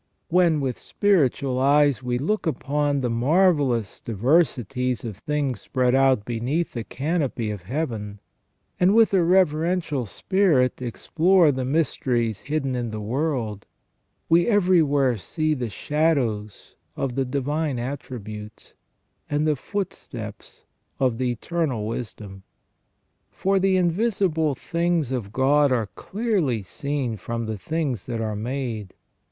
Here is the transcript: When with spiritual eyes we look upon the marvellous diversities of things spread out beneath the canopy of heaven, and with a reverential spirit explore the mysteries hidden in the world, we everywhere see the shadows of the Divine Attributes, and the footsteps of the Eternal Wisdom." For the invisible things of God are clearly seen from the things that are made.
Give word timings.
When 0.29 0.61
with 0.61 0.79
spiritual 0.79 1.59
eyes 1.59 2.01
we 2.01 2.17
look 2.17 2.47
upon 2.47 3.01
the 3.01 3.09
marvellous 3.11 4.01
diversities 4.01 5.03
of 5.03 5.15
things 5.15 5.61
spread 5.61 5.93
out 5.93 6.25
beneath 6.25 6.73
the 6.73 6.83
canopy 6.83 7.51
of 7.51 7.61
heaven, 7.61 8.19
and 8.79 8.95
with 8.95 9.13
a 9.13 9.21
reverential 9.23 10.07
spirit 10.07 10.81
explore 10.81 11.51
the 11.51 11.65
mysteries 11.65 12.39
hidden 12.39 12.73
in 12.73 12.89
the 12.89 12.99
world, 12.99 13.67
we 14.27 14.47
everywhere 14.47 15.17
see 15.17 15.53
the 15.53 15.69
shadows 15.69 16.75
of 16.95 17.13
the 17.13 17.23
Divine 17.23 17.77
Attributes, 17.77 18.73
and 19.29 19.45
the 19.45 19.55
footsteps 19.55 20.65
of 20.99 21.19
the 21.19 21.29
Eternal 21.29 21.85
Wisdom." 21.85 22.41
For 23.41 23.59
the 23.59 23.77
invisible 23.77 24.55
things 24.55 25.11
of 25.11 25.31
God 25.31 25.71
are 25.71 25.91
clearly 25.93 26.63
seen 26.63 27.17
from 27.17 27.45
the 27.45 27.59
things 27.59 28.07
that 28.07 28.19
are 28.19 28.35
made. 28.35 28.95